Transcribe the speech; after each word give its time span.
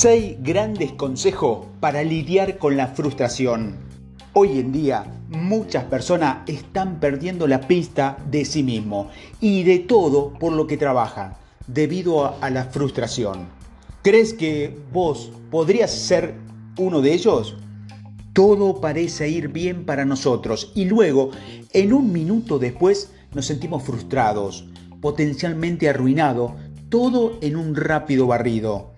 6 0.00 0.36
grandes 0.44 0.92
consejos 0.92 1.66
para 1.80 2.04
lidiar 2.04 2.58
con 2.58 2.76
la 2.76 2.86
frustración. 2.86 3.78
Hoy 4.32 4.60
en 4.60 4.70
día 4.70 5.12
muchas 5.28 5.86
personas 5.86 6.48
están 6.48 7.00
perdiendo 7.00 7.48
la 7.48 7.62
pista 7.62 8.16
de 8.30 8.44
sí 8.44 8.62
mismo 8.62 9.10
y 9.40 9.64
de 9.64 9.80
todo 9.80 10.34
por 10.34 10.52
lo 10.52 10.68
que 10.68 10.76
trabajan 10.76 11.34
debido 11.66 12.40
a, 12.40 12.48
la 12.48 12.66
frustración. 12.66 13.48
¿Crees 14.02 14.34
que 14.34 14.78
vos 14.92 15.32
podrías 15.50 15.90
ser 15.90 16.36
uno 16.78 17.00
de 17.00 17.14
ellos? 17.14 17.56
Todo 18.32 18.80
parece 18.80 19.28
ir 19.28 19.48
bien 19.48 19.84
para 19.84 20.04
nosotros 20.04 20.70
y 20.76 20.84
luego, 20.84 21.32
en 21.72 21.92
un 21.92 22.12
minuto 22.12 22.60
después, 22.60 23.10
nos 23.34 23.46
sentimos 23.46 23.82
frustrados, 23.82 24.68
potencialmente 25.00 25.88
arruinados, 25.88 26.52
todo 26.88 27.36
en 27.40 27.56
un 27.56 27.74
rápido 27.74 28.28
barrido. 28.28 28.96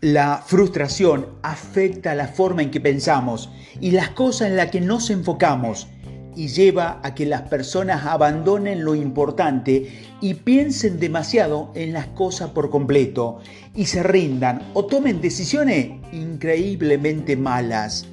La 0.00 0.42
frustración 0.46 1.26
afecta 1.42 2.14
la 2.14 2.26
forma 2.26 2.62
en 2.62 2.70
que 2.70 2.80
pensamos 2.80 3.50
y 3.82 3.90
las 3.90 4.08
cosas 4.08 4.48
en 4.48 4.56
las 4.56 4.70
que 4.70 4.80
nos 4.80 5.10
enfocamos 5.10 5.88
y 6.34 6.48
lleva 6.48 7.00
a 7.02 7.14
que 7.14 7.26
las 7.26 7.42
personas 7.42 8.06
abandonen 8.06 8.82
lo 8.82 8.94
importante 8.94 9.92
y 10.22 10.34
piensen 10.34 10.98
demasiado 10.98 11.70
en 11.74 11.92
las 11.92 12.06
cosas 12.06 12.48
por 12.48 12.70
completo 12.70 13.40
y 13.74 13.84
se 13.84 14.02
rindan 14.02 14.70
o 14.72 14.86
tomen 14.86 15.20
decisiones 15.20 15.90
increíblemente 16.12 17.36
malas. 17.36 18.06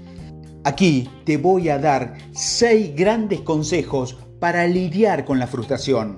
Aquí 0.66 1.10
te 1.24 1.38
voy 1.38 1.70
a 1.70 1.80
dar 1.80 2.18
seis 2.34 2.94
grandes 2.98 3.40
consejos 3.40 4.18
para 4.42 4.68
lidiar 4.68 5.24
con 5.24 5.40
la 5.40 5.48
frustración. 5.48 6.18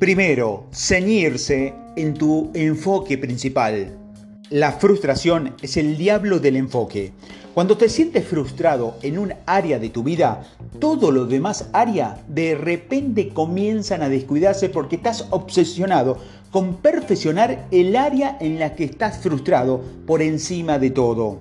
Primero, 0.00 0.66
ceñirse 0.72 1.72
en 1.94 2.14
tu 2.14 2.50
enfoque 2.52 3.16
principal. 3.16 4.07
La 4.50 4.72
frustración 4.72 5.52
es 5.60 5.76
el 5.76 5.98
diablo 5.98 6.38
del 6.38 6.56
enfoque. 6.56 7.12
Cuando 7.52 7.76
te 7.76 7.90
sientes 7.90 8.26
frustrado 8.26 8.96
en 9.02 9.18
un 9.18 9.34
área 9.44 9.78
de 9.78 9.90
tu 9.90 10.02
vida, 10.02 10.42
todo 10.78 11.10
lo 11.10 11.26
demás 11.26 11.68
área 11.74 12.24
de 12.28 12.54
repente 12.54 13.28
comienzan 13.28 14.00
a 14.00 14.08
descuidarse 14.08 14.70
porque 14.70 14.96
estás 14.96 15.26
obsesionado 15.28 16.16
con 16.50 16.76
perfeccionar 16.76 17.66
el 17.70 17.94
área 17.94 18.38
en 18.40 18.58
la 18.58 18.74
que 18.74 18.84
estás 18.84 19.18
frustrado 19.18 19.84
por 20.06 20.22
encima 20.22 20.78
de 20.78 20.92
todo. 20.92 21.40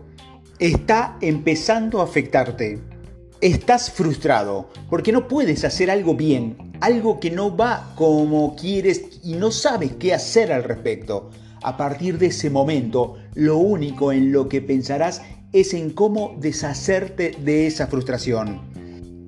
Está 0.60 1.18
empezando 1.22 2.02
a 2.02 2.04
afectarte. 2.04 2.82
Estás 3.40 3.90
frustrado 3.90 4.68
porque 4.90 5.14
no 5.14 5.30
puedes 5.30 5.64
hacer 5.64 5.90
algo 5.90 6.14
bien, 6.14 6.58
algo 6.82 7.22
que 7.22 7.32
no 7.32 7.56
va 7.56 7.94
como 7.96 8.54
quieres 8.58 9.22
y 9.24 9.36
no 9.36 9.52
sabes 9.52 9.94
qué 9.98 10.14
hacer 10.14 10.52
al 10.52 10.66
respecto. 10.66 11.30
A 11.68 11.76
partir 11.76 12.18
de 12.18 12.28
ese 12.28 12.50
momento, 12.50 13.18
lo 13.34 13.58
único 13.58 14.14
en 14.14 14.32
lo 14.32 14.48
que 14.48 14.62
pensarás 14.62 15.22
es 15.52 15.74
en 15.74 15.90
cómo 15.90 16.38
deshacerte 16.40 17.36
de 17.44 17.68
esa 17.68 17.88
frustración. 17.88 18.62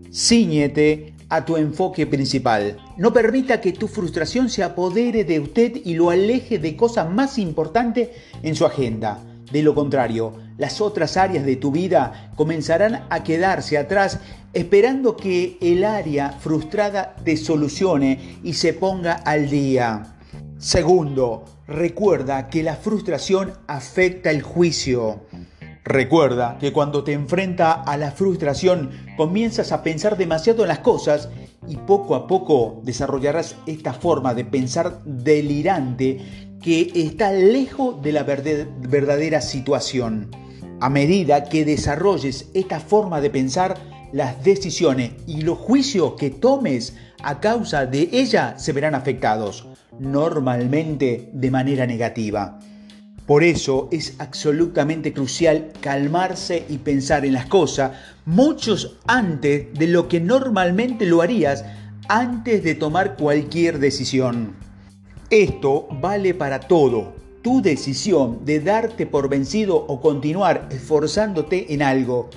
Cíñete 0.10 1.16
a 1.28 1.44
tu 1.44 1.58
enfoque 1.58 2.08
principal. 2.08 2.78
No 2.96 3.12
permita 3.12 3.60
que 3.60 3.74
tu 3.74 3.90
frustración 3.90 4.50
se 4.50 4.64
apodere 4.64 5.26
de 5.26 5.42
usted 5.42 5.82
y 5.84 5.96
lo 5.96 6.12
aleje 6.12 6.60
de 6.60 6.78
cosas 6.78 7.12
más 7.12 7.38
importantes 7.38 8.08
en 8.42 8.56
su 8.56 8.66
agenda. 8.66 9.20
De 9.52 9.62
lo 9.62 9.76
contrario, 9.76 10.32
las 10.58 10.80
otras 10.80 11.18
áreas 11.18 11.46
de 11.46 11.58
tu 11.58 11.74
vida 11.74 12.32
comenzarán 12.38 13.04
a 13.10 13.22
quedarse 13.22 13.78
atrás 13.78 14.22
esperando 14.54 15.18
que 15.18 15.58
el 15.60 15.84
área 15.84 16.32
frustrada 16.32 17.18
te 17.22 17.36
solucione 17.36 18.40
y 18.46 18.54
se 18.54 18.72
ponga 18.72 19.12
al 19.12 19.50
día. 19.50 20.16
Segundo, 20.60 21.46
recuerda 21.68 22.50
que 22.50 22.64
la 22.64 22.76
frustración 22.76 23.54
afecta 23.68 24.30
el 24.30 24.42
juicio. 24.42 25.22
Recuerda 25.86 26.58
que 26.60 26.74
cuando 26.74 27.06
te 27.06 27.14
enfrenta 27.14 27.72
a 27.72 27.96
la 27.96 28.12
frustración 28.12 28.92
comienzas 29.16 29.72
a 29.72 29.84
pensar 29.84 30.18
demasiado 30.18 30.64
en 30.64 30.68
las 30.68 30.80
cosas 30.80 31.30
y 31.66 31.78
poco 31.78 32.14
a 32.14 32.28
poco 32.28 32.82
desarrollarás 32.84 33.56
esta 33.68 33.94
forma 33.94 34.34
de 34.34 34.44
pensar 34.44 35.02
delirante 35.06 36.58
que 36.62 36.92
está 36.94 37.32
lejos 37.32 38.02
de 38.02 38.12
la 38.12 38.24
verdadera 38.24 39.40
situación. 39.40 40.30
A 40.82 40.90
medida 40.90 41.46
que 41.46 41.64
desarrolles 41.64 42.50
esta 42.54 42.82
forma 42.82 43.22
de 43.22 43.30
pensar, 43.30 43.78
las 44.12 44.44
decisiones 44.44 45.14
y 45.26 45.42
los 45.42 45.58
juicios 45.58 46.16
que 46.20 46.32
tomes 46.32 46.98
a 47.24 47.40
causa 47.40 47.86
de 47.86 48.10
ella 48.12 48.60
se 48.60 48.74
verán 48.74 48.94
afectados 48.94 49.69
normalmente 50.00 51.30
de 51.34 51.52
manera 51.52 51.86
negativa. 51.86 52.60
Por 53.26 53.44
eso 53.44 53.90
es 53.92 54.16
absolutamente 54.18 55.14
crucial 55.14 55.72
calmarse 55.82 56.66
y 56.68 56.80
pensar 56.80 57.26
en 57.26 57.34
las 57.34 57.46
cosas 57.46 57.92
muchos 58.26 58.98
antes 59.06 59.72
de 59.74 59.88
lo 59.88 60.08
que 60.08 60.20
normalmente 60.20 61.06
lo 61.06 61.22
harías 61.22 61.64
antes 62.08 62.64
de 62.64 62.74
tomar 62.74 63.18
cualquier 63.18 63.78
decisión. 63.78 64.56
Esto 65.30 65.88
vale 66.02 66.34
para 66.34 66.62
todo. 66.62 67.14
Tu 67.44 67.62
decisión 67.62 68.46
de 68.46 68.62
darte 68.62 69.06
por 69.06 69.30
vencido 69.30 69.76
o 69.76 70.02
continuar 70.02 70.68
esforzándote 70.72 71.72
en 71.72 71.84
algo. 71.84 72.32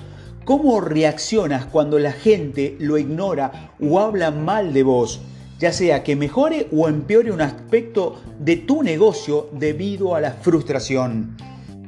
¿Cómo 0.45 0.79
reaccionas 0.79 1.65
cuando 1.65 1.97
la 1.97 2.11
gente 2.11 2.75
lo 2.79 2.99
ignora 2.99 3.71
o 3.81 3.99
habla 3.99 4.29
mal 4.29 4.73
de 4.73 4.83
vos? 4.83 5.21
Ya 5.63 5.71
sea 5.71 6.03
que 6.03 6.17
mejore 6.17 6.67
o 6.73 6.89
empeore 6.89 7.31
un 7.31 7.39
aspecto 7.39 8.21
de 8.37 8.57
tu 8.57 8.83
negocio 8.83 9.47
debido 9.53 10.13
a 10.13 10.19
la 10.19 10.33
frustración. 10.33 11.37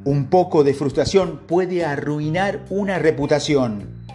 Un 0.05 0.27
poco 0.29 0.63
de 0.63 0.73
frustración 0.73 1.41
puede 1.45 1.83
arruinar 1.83 2.63
una 2.69 2.99
reputación. 2.99 4.05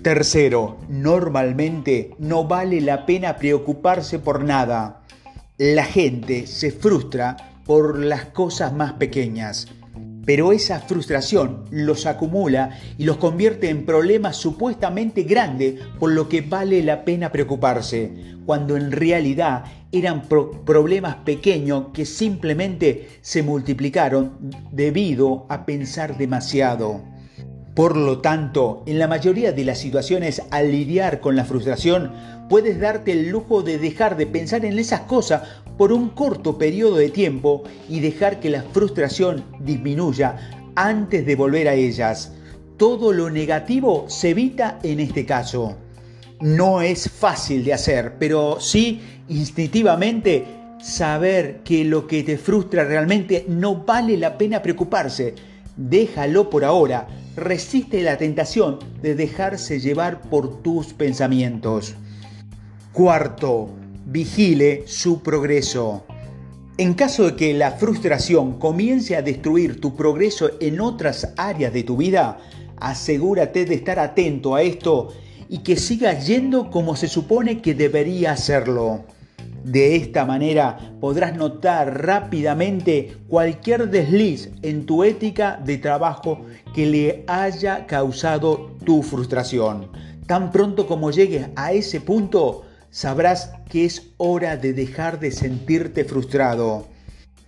Tercero, 0.00 0.78
normalmente 0.88 2.14
no 2.18 2.44
vale 2.44 2.80
la 2.80 3.04
pena 3.04 3.36
preocuparse 3.36 4.18
por 4.18 4.42
nada. 4.42 5.02
La 5.58 5.84
gente 5.84 6.46
se 6.46 6.70
frustra 6.70 7.36
por 7.66 7.98
las 7.98 8.24
cosas 8.24 8.72
más 8.72 8.94
pequeñas 8.94 9.68
pero 10.24 10.52
esa 10.52 10.80
frustración 10.80 11.64
los 11.70 12.06
acumula 12.06 12.78
y 12.98 13.04
los 13.04 13.16
convierte 13.18 13.68
en 13.68 13.84
problemas 13.84 14.36
supuestamente 14.36 15.22
grandes 15.22 15.80
por 15.98 16.12
lo 16.12 16.28
que 16.28 16.40
vale 16.40 16.82
la 16.82 17.04
pena 17.04 17.30
preocuparse, 17.30 18.12
cuando 18.46 18.76
en 18.76 18.92
realidad 18.92 19.64
eran 19.92 20.22
problemas 20.28 21.16
pequeños 21.16 21.86
que 21.92 22.04
simplemente 22.04 23.08
se 23.20 23.42
multiplicaron 23.42 24.32
debido 24.72 25.46
a 25.48 25.64
pensar 25.66 26.18
demasiado. 26.18 27.02
Por 27.74 27.96
lo 27.96 28.20
tanto, 28.20 28.84
en 28.86 29.00
la 29.00 29.08
mayoría 29.08 29.50
de 29.50 29.64
las 29.64 29.78
situaciones 29.78 30.42
al 30.50 30.70
lidiar 30.70 31.20
con 31.20 31.34
la 31.34 31.44
frustración, 31.44 32.12
puedes 32.48 32.78
darte 32.78 33.10
el 33.12 33.30
lujo 33.30 33.62
de 33.62 33.78
dejar 33.78 34.16
de 34.16 34.26
pensar 34.26 34.64
en 34.64 34.78
esas 34.78 35.00
cosas 35.00 35.42
por 35.76 35.92
un 35.92 36.10
corto 36.10 36.56
periodo 36.58 36.96
de 36.96 37.10
tiempo 37.10 37.64
y 37.88 38.00
dejar 38.00 38.40
que 38.40 38.50
la 38.50 38.62
frustración 38.62 39.44
disminuya 39.60 40.72
antes 40.74 41.26
de 41.26 41.36
volver 41.36 41.68
a 41.68 41.74
ellas. 41.74 42.32
Todo 42.76 43.12
lo 43.12 43.30
negativo 43.30 44.06
se 44.08 44.30
evita 44.30 44.78
en 44.82 45.00
este 45.00 45.24
caso. 45.24 45.76
No 46.40 46.82
es 46.82 47.08
fácil 47.08 47.64
de 47.64 47.72
hacer, 47.72 48.14
pero 48.18 48.60
sí 48.60 49.00
instintivamente 49.28 50.44
saber 50.82 51.60
que 51.64 51.84
lo 51.84 52.06
que 52.06 52.22
te 52.22 52.36
frustra 52.36 52.84
realmente 52.84 53.46
no 53.48 53.76
vale 53.76 54.16
la 54.16 54.36
pena 54.36 54.60
preocuparse. 54.60 55.34
Déjalo 55.76 56.50
por 56.50 56.64
ahora. 56.64 57.08
Resiste 57.36 58.02
la 58.02 58.16
tentación 58.16 58.78
de 59.02 59.14
dejarse 59.14 59.80
llevar 59.80 60.20
por 60.20 60.62
tus 60.62 60.92
pensamientos. 60.92 61.94
Cuarto, 62.92 63.70
vigile 64.06 64.84
su 64.86 65.22
progreso. 65.22 66.04
En 66.76 66.94
caso 66.94 67.26
de 67.26 67.36
que 67.36 67.54
la 67.54 67.72
frustración 67.72 68.58
comience 68.58 69.16
a 69.16 69.22
destruir 69.22 69.80
tu 69.80 69.94
progreso 69.94 70.50
en 70.60 70.80
otras 70.80 71.32
áreas 71.36 71.72
de 71.72 71.84
tu 71.84 71.96
vida, 71.96 72.38
asegúrate 72.78 73.64
de 73.64 73.76
estar 73.76 73.98
atento 73.98 74.54
a 74.54 74.62
esto 74.62 75.08
y 75.48 75.58
que 75.58 75.76
siga 75.76 76.18
yendo 76.18 76.70
como 76.70 76.96
se 76.96 77.06
supone 77.06 77.62
que 77.62 77.74
debería 77.74 78.32
hacerlo. 78.32 79.04
De 79.62 79.96
esta 79.96 80.26
manera 80.26 80.96
podrás 81.00 81.36
notar 81.36 82.04
rápidamente 82.04 83.16
cualquier 83.28 83.88
desliz 83.88 84.50
en 84.62 84.84
tu 84.84 85.04
ética 85.04 85.60
de 85.64 85.78
trabajo 85.78 86.42
que 86.74 86.86
le 86.86 87.24
haya 87.26 87.86
causado 87.86 88.72
tu 88.84 89.02
frustración. 89.02 89.88
Tan 90.26 90.50
pronto 90.50 90.86
como 90.86 91.10
llegues 91.10 91.48
a 91.56 91.72
ese 91.72 92.00
punto, 92.00 92.64
sabrás 92.94 93.50
que 93.68 93.84
es 93.84 94.12
hora 94.18 94.56
de 94.56 94.72
dejar 94.72 95.18
de 95.18 95.32
sentirte 95.32 96.04
frustrado. 96.04 96.86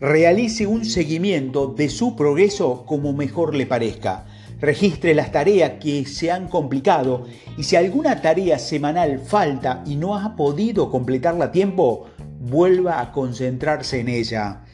Realice 0.01 0.67
un 0.67 0.85
seguimiento 0.85 1.69
de 1.69 1.89
su 1.89 2.17
progreso 2.17 2.85
como 2.85 3.13
mejor 3.13 3.55
le 3.55 3.65
parezca. 3.65 4.27
Registre 4.59 5.15
las 5.15 5.31
tareas 5.31 5.75
que 5.81 6.05
se 6.05 6.33
han 6.33 6.49
complicado 6.49 7.27
y 7.57 7.63
si 7.63 7.77
alguna 7.77 8.21
tarea 8.21 8.59
semanal 8.59 9.21
falta 9.21 9.85
y 9.87 9.95
no 9.95 10.17
ha 10.17 10.35
podido 10.35 10.91
completarla 10.91 11.45
a 11.45 11.53
tiempo, 11.53 12.07
vuelva 12.41 13.01
a 13.01 13.13
concentrarse 13.13 14.01
en 14.01 14.09
ella. 14.09 14.65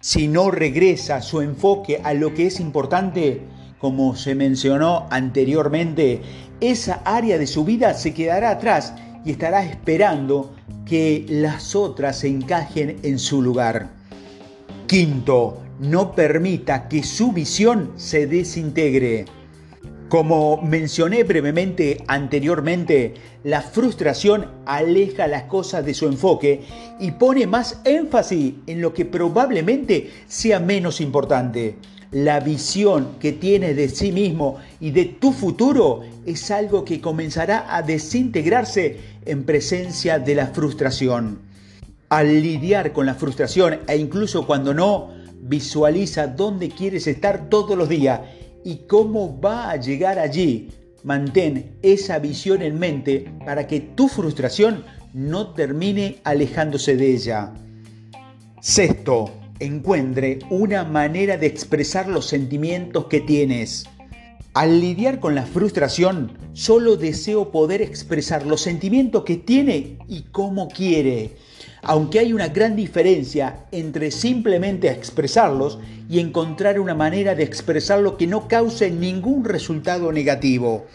Si 0.00 0.26
no 0.26 0.50
regresa 0.50 1.22
su 1.22 1.40
enfoque 1.40 2.00
a 2.02 2.14
lo 2.14 2.34
que 2.34 2.48
es 2.48 2.58
importante, 2.58 3.42
como 3.78 4.16
se 4.16 4.34
mencionó 4.34 5.06
anteriormente, 5.08 6.20
esa 6.60 7.02
área 7.04 7.38
de 7.38 7.46
su 7.46 7.64
vida 7.64 7.94
se 7.94 8.12
quedará 8.12 8.50
atrás 8.50 8.92
y 9.26 9.32
estará 9.32 9.64
esperando 9.64 10.54
que 10.86 11.26
las 11.28 11.74
otras 11.74 12.20
se 12.20 12.28
encajen 12.28 12.98
en 13.02 13.18
su 13.18 13.42
lugar. 13.42 13.90
Quinto, 14.86 15.60
no 15.80 16.14
permita 16.14 16.88
que 16.88 17.02
su 17.02 17.32
visión 17.32 17.90
se 17.96 18.28
desintegre. 18.28 19.24
Como 20.08 20.62
mencioné 20.62 21.24
brevemente 21.24 22.04
anteriormente, 22.06 23.14
la 23.42 23.60
frustración 23.60 24.52
aleja 24.64 25.26
las 25.26 25.44
cosas 25.44 25.84
de 25.84 25.94
su 25.94 26.06
enfoque 26.06 26.62
y 27.00 27.10
pone 27.12 27.48
más 27.48 27.80
énfasis 27.84 28.54
en 28.68 28.80
lo 28.80 28.94
que 28.94 29.04
probablemente 29.04 30.12
sea 30.28 30.60
menos 30.60 31.00
importante. 31.00 31.74
La 32.12 32.38
visión 32.38 33.16
que 33.18 33.32
tienes 33.32 33.74
de 33.74 33.88
sí 33.88 34.12
mismo 34.12 34.58
y 34.78 34.92
de 34.92 35.06
tu 35.06 35.32
futuro 35.32 36.02
es 36.24 36.52
algo 36.52 36.84
que 36.84 37.00
comenzará 37.00 37.74
a 37.74 37.82
desintegrarse 37.82 38.98
en 39.24 39.42
presencia 39.42 40.20
de 40.20 40.36
la 40.36 40.46
frustración. 40.46 41.40
Al 42.10 42.28
lidiar 42.42 42.92
con 42.92 43.06
la 43.06 43.14
frustración 43.16 43.80
e 43.88 43.96
incluso 43.96 44.46
cuando 44.46 44.72
no, 44.72 45.10
visualiza 45.42 46.28
dónde 46.28 46.68
quieres 46.68 47.08
estar 47.08 47.48
todos 47.48 47.76
los 47.76 47.88
días 47.88 48.20
y 48.66 48.78
cómo 48.88 49.40
va 49.40 49.70
a 49.70 49.76
llegar 49.76 50.18
allí. 50.18 50.72
Mantén 51.04 51.78
esa 51.82 52.18
visión 52.18 52.62
en 52.62 52.80
mente 52.80 53.32
para 53.44 53.68
que 53.68 53.78
tu 53.78 54.08
frustración 54.08 54.84
no 55.14 55.54
termine 55.54 56.16
alejándose 56.24 56.96
de 56.96 57.14
ella. 57.14 57.54
Sexto, 58.60 59.30
encuentre 59.60 60.40
una 60.50 60.82
manera 60.82 61.36
de 61.36 61.46
expresar 61.46 62.08
los 62.08 62.26
sentimientos 62.26 63.06
que 63.06 63.20
tienes. 63.20 63.84
Al 64.52 64.80
lidiar 64.80 65.20
con 65.20 65.36
la 65.36 65.46
frustración, 65.46 66.36
solo 66.52 66.96
deseo 66.96 67.52
poder 67.52 67.82
expresar 67.82 68.44
los 68.46 68.62
sentimientos 68.62 69.22
que 69.22 69.36
tiene 69.36 69.98
y 70.08 70.22
cómo 70.32 70.66
quiere 70.66 71.36
aunque 71.88 72.18
hay 72.18 72.32
una 72.32 72.48
gran 72.48 72.74
diferencia 72.74 73.66
entre 73.70 74.10
simplemente 74.10 74.90
expresarlos 74.90 75.78
y 76.08 76.18
encontrar 76.18 76.80
una 76.80 76.96
manera 76.96 77.36
de 77.36 77.44
expresarlo 77.44 78.16
que 78.16 78.26
no 78.26 78.48
cause 78.48 78.90
ningún 78.90 79.44
resultado 79.44 80.10
negativo. 80.10 80.86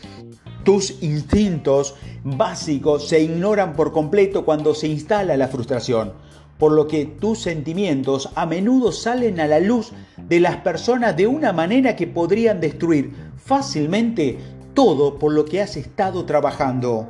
Tus 0.66 1.02
instintos 1.02 1.96
básicos 2.26 3.08
se 3.08 3.22
ignoran 3.22 3.74
por 3.74 3.94
completo 3.94 4.44
cuando 4.44 4.76
se 4.76 4.88
instala 4.88 5.38
la 5.38 5.48
frustración, 5.48 6.12
por 6.58 6.74
lo 6.74 6.90
que 6.90 7.06
tus 7.06 7.40
sentimientos 7.40 8.30
a 8.36 8.46
menudo 8.46 8.92
salen 8.92 9.40
a 9.40 9.48
la 9.48 9.62
luz 9.62 9.94
de 10.18 10.42
las 10.42 10.58
personas 10.58 11.16
de 11.16 11.26
una 11.26 11.54
manera 11.54 11.96
que 11.96 12.06
podrían 12.06 12.60
destruir 12.60 13.14
fácilmente 13.38 14.40
todo 14.74 15.18
por 15.18 15.32
lo 15.32 15.46
que 15.46 15.62
has 15.62 15.78
estado 15.78 16.26
trabajando, 16.26 17.08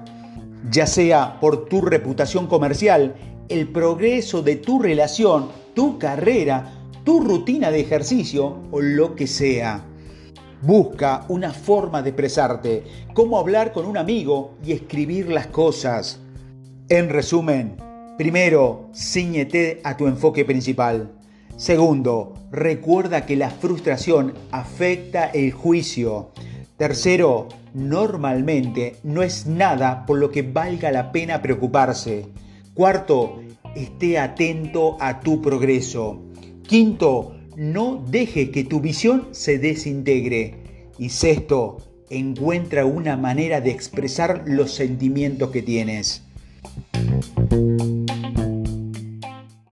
ya 0.70 0.86
sea 0.86 1.40
por 1.40 1.66
tu 1.66 1.82
reputación 1.82 2.46
comercial, 2.46 3.16
el 3.52 3.68
progreso 3.68 4.42
de 4.42 4.56
tu 4.56 4.82
relación, 4.82 5.50
tu 5.74 6.00
carrera, 6.00 6.74
tu 7.04 7.20
rutina 7.20 7.70
de 7.70 7.82
ejercicio 7.82 8.58
o 8.72 8.80
lo 8.80 9.16
que 9.16 9.28
sea. 9.28 9.84
Busca 10.62 11.26
una 11.28 11.52
forma 11.52 12.02
de 12.02 12.10
expresarte, 12.10 12.84
cómo 13.14 13.38
hablar 13.40 13.74
con 13.74 13.86
un 13.86 13.98
amigo 13.98 14.56
y 14.64 14.72
escribir 14.72 15.30
las 15.30 15.48
cosas. 15.48 16.20
En 16.88 17.10
resumen, 17.10 17.78
primero, 18.18 18.90
ciñete 18.94 19.82
a 19.84 19.98
tu 19.98 20.08
enfoque 20.08 20.46
principal. 20.46 21.12
Segundo, 21.58 22.34
recuerda 22.52 23.26
que 23.26 23.36
la 23.36 23.50
frustración 23.50 24.34
afecta 24.52 25.26
el 25.26 25.52
juicio. 25.52 26.32
Tercero, 26.78 27.48
normalmente 27.74 28.96
no 29.04 29.24
es 29.24 29.46
nada 29.46 30.06
por 30.06 30.20
lo 30.20 30.32
que 30.32 30.42
valga 30.42 30.92
la 30.92 31.12
pena 31.12 31.42
preocuparse. 31.42 32.28
Cuarto, 32.74 33.41
esté 33.76 34.20
atento 34.20 34.98
a 35.00 35.20
tu 35.20 35.42
progreso. 35.42 36.22
Quinto, 36.68 37.36
no 37.56 38.04
deje 38.08 38.52
que 38.52 38.64
tu 38.64 38.80
visión 38.80 39.28
se 39.32 39.58
desintegre. 39.58 40.56
Y 40.98 41.10
sexto, 41.10 41.78
encuentra 42.10 42.86
una 42.86 43.18
manera 43.18 43.62
de 43.62 43.72
expresar 43.72 44.44
los 44.46 44.74
sentimientos 44.74 45.52
que 45.52 45.62
tienes. 45.62 46.24